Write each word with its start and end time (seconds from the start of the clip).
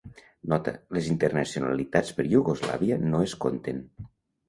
Nota: 0.53 0.73
les 0.97 1.09
internacionalitats 1.15 2.17
per 2.19 2.27
Iugoslàvia 2.33 3.01
no 3.07 3.25
es 3.31 3.41
conten. 3.47 3.89